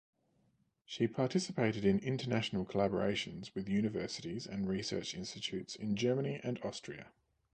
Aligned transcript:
She 0.83 1.05
participated 1.05 1.85
in 1.85 1.99
international 1.99 2.65
collaborations 2.65 3.53
with 3.53 3.69
universities 3.69 4.47
and 4.47 4.67
research 4.67 5.13
institutes 5.13 5.75
in 5.75 5.95
Germany 5.95 6.39
and 6.43 6.59
Austria. 6.63 7.11